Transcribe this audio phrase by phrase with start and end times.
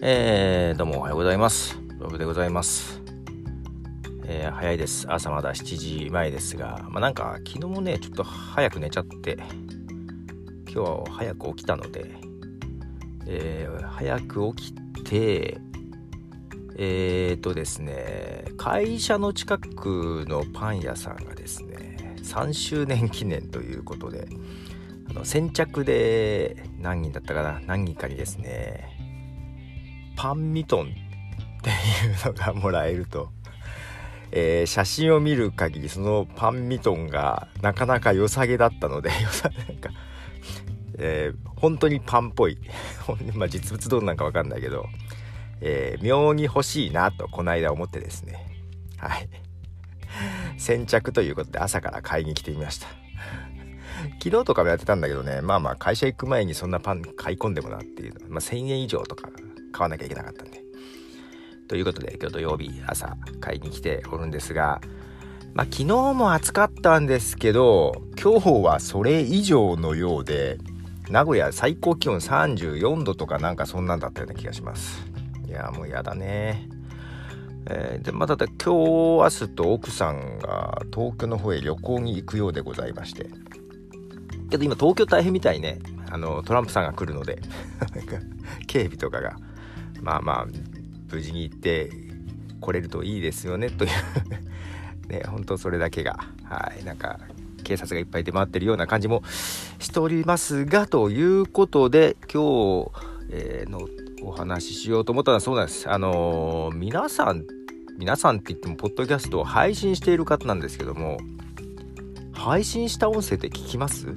[0.00, 1.76] えー、どうもおはようございます。
[1.98, 3.02] ロブでございます。
[4.26, 5.12] えー、早いです。
[5.12, 9.36] 朝まだ7時前ですが、まあ、なんか昨日もね、ちょっと早く寝ちゃって、
[10.72, 12.14] 今日は早く起きたので、
[13.26, 15.58] えー、早く起きて、
[16.76, 24.28] えーとですね、会社の近くのパン屋さんがですね、3周年記念ということで、
[25.10, 28.97] あの先着で何人だったかな何人かにですね
[30.18, 30.86] パンミトンっ
[31.62, 33.30] ていうのがもらえると、
[34.32, 39.90] えー、写真を見る限りそのパンミトンがなかなか良さげだったので良さ なんか、
[40.98, 42.58] えー、本当にパンっぽい。
[43.34, 44.88] まあ実物どうなんか分かんないけど、
[45.60, 48.44] えー、妙に欲しいなとこの間思ってですね。
[48.96, 49.28] はい。
[50.58, 52.88] 先着ということで朝から買いに来てみました。
[54.20, 55.42] 昨日とかもやってたんだけどね。
[55.42, 59.30] まあまあ会社行く前にそんなパン買い込んでもなっていう、まあ、1000円以上とか
[59.72, 60.62] 買わなきゃいけなかったんで。
[61.68, 64.80] ということで今日土曜日朝買いに来ておるんですが、
[65.52, 70.58] まあ、昨日も暑かったんですけど今日はそれ以上のようで
[71.10, 75.06] 名古屋最高気温34度とかなんかそんなんだったような気がします。
[75.46, 76.68] いやもうやだね。
[77.70, 83.26] えー、でまた今日明日と奥さんが東京の方へ旅行に行くようでございまして。
[84.50, 85.78] けど今東京大変みたいね。
[86.10, 87.40] あのトランプさんが来るので。
[88.66, 89.36] 警備とかが。
[90.02, 90.46] まあまあ
[91.10, 91.90] 無事に行って
[92.60, 93.90] 来れるといいですよねという。
[95.08, 96.18] ね本当それだけが。
[96.44, 96.84] はい。
[96.84, 97.18] なんか
[97.64, 99.22] 警察がいっぱい出回ってるような感じも
[99.78, 102.90] しておりますがということで今日、
[103.30, 103.88] えー、の
[104.22, 105.88] お話ししようと思ったのはそうなんです。
[105.90, 107.44] あのー、皆さん
[107.98, 111.18] 皆さんって言ってもポッドキャストを配信している方なんですけども
[112.32, 114.14] 配信した音声って聞きます？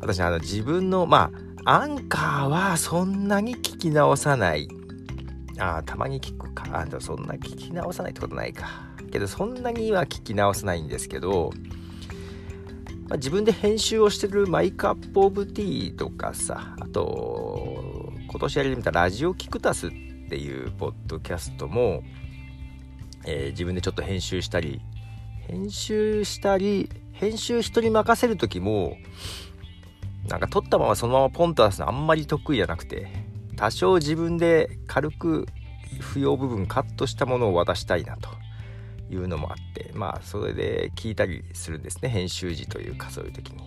[0.00, 4.68] 私あの自分のまあアンカーはそんなに聞き直さない。
[5.58, 6.64] あたまに聞くか。
[6.70, 8.68] あそんな聞き直さないってことないか。
[9.10, 11.50] けどそんなには聞き直さないんですけど、
[13.08, 22.04] まあ、自分で編集をしてるマイカップオブティーとかさ、あと、今年やり始めたラジオキクタスっていうポッドキャストも、
[23.24, 24.80] えー、自分でちょっと編集したり、
[25.48, 28.96] 編集したり、編集人に任せる時も、
[30.28, 33.08] なんか撮ったままそのままポンと出すのあんまり得意じゃなくて
[33.56, 35.46] 多少自分で軽く
[36.00, 38.28] 不要部分カットしたものを渡したいなと
[39.10, 43.64] いうのもあってまあそれで聞いたりするんですね編集時というかそういう時に。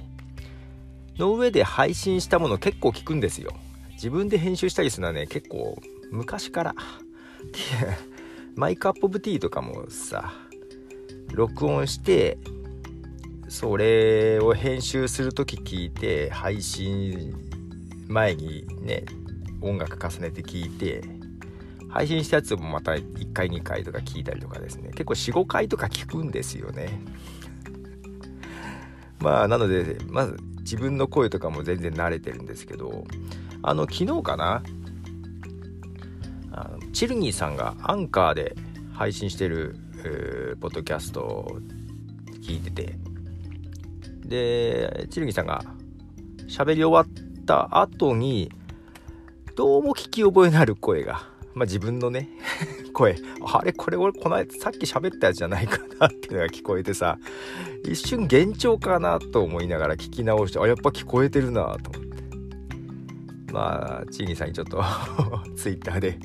[1.18, 3.52] の上で配信したもの結構聞くんですよ。
[3.92, 5.78] 自分で編集したりするのはね結構
[6.12, 6.76] 昔から
[8.56, 10.34] マイクアップオブティーとかもさ
[11.34, 12.38] 録音して
[13.50, 17.34] それを編集する時聞いて配信
[18.08, 19.04] 前にね
[19.62, 21.04] 音楽重ねて聞いて
[21.90, 24.90] 配信したやつもまた1回2回とか聞いたりとかですね。
[24.92, 27.02] 結構45回とか聞くんですよね。
[29.20, 33.06] まあなのでまず自分の声とかも全然慣れてるんですけど
[33.64, 34.62] あの昨日かな
[36.52, 38.56] あのチルニーさんがアンカーで
[38.94, 41.60] 配信してる、えー、ポッドキャストを
[42.42, 43.09] 聞いてて
[44.30, 45.64] で、チルギさんが
[46.48, 48.52] 喋り終わった後に、
[49.56, 52.30] どうも聞き覚えのある声が、まあ自分のね、
[52.94, 57.18] 声、あれこれ俺この間さっき喋ったやつじゃないかなっていうのが聞こえてさ、
[57.84, 62.20] 一瞬幻聴かなと思いながら聞き直して、あ、やっぱ聞こえてるなと思って。
[63.52, 64.84] まあ、チーニーさんにちょっと
[65.58, 66.20] ツイッターで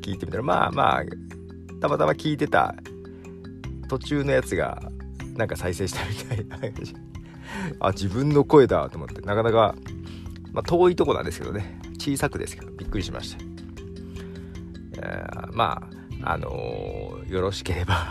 [0.00, 1.04] 聞いてみたら、まあまあ、
[1.80, 2.76] たまたま聞いてた
[3.88, 4.80] 途中のやつが
[5.36, 7.11] なんか再生したみたいな感じ。
[7.80, 9.74] あ自分の声だと思ってなかなか、
[10.52, 11.78] まあ、遠いとこなんですけどね。
[11.98, 13.44] 小さくですけどびっくりしました、
[15.06, 15.88] えー、ま
[16.22, 18.06] ああのー、よろしければ。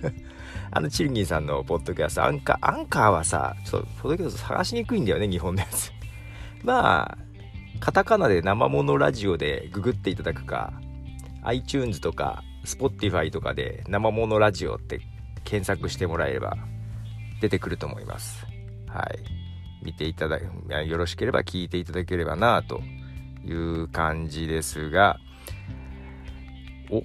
[0.70, 5.92] あのチルギンさんのポッドキャストアンカーアンカーはさちょっとポッドキャスト探しにくいんだよね日本のやつ。
[6.64, 7.18] まあ
[7.80, 10.72] カタカナで生ものラジオでググっていただくか
[11.44, 15.00] iTunes とか Spotify とかで生ものラジオって
[15.44, 16.56] 検索してもらえれば
[17.40, 18.46] 出てくると思います。
[18.96, 19.18] はい、
[19.84, 22.80] 見ていただよろしければ聞いていただければなと
[23.44, 25.18] いう感じですが。
[26.90, 27.02] お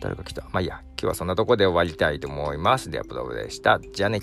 [0.00, 0.42] 誰か来た。
[0.52, 0.80] まあいいや。
[0.96, 2.90] 今日はそんなとこで終わりたいと思います。
[2.90, 3.78] ではプロブでした。
[3.78, 4.20] じゃあね。